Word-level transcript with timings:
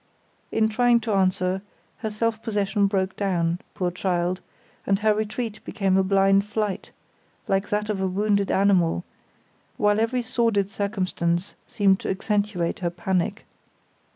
In 0.51 0.67
trying 0.67 0.99
to 1.01 1.11
answer, 1.13 1.61
her 1.97 2.09
self 2.09 2.41
possession 2.41 2.87
broke 2.87 3.15
down, 3.15 3.59
poor 3.75 3.91
child, 3.91 4.41
and 4.87 4.97
her 4.97 5.13
retreat 5.13 5.63
became 5.63 5.95
a 5.95 6.01
blind 6.03 6.43
flight, 6.43 6.89
like 7.47 7.69
that 7.69 7.87
of 7.87 8.01
a 8.01 8.07
wounded 8.07 8.49
animal, 8.49 9.03
while 9.77 9.99
every 9.99 10.23
sordid 10.23 10.71
circumstance 10.71 11.53
seemed 11.67 11.99
to 11.99 12.09
accentuate 12.09 12.79
her 12.79 12.89
panic. 12.89 13.45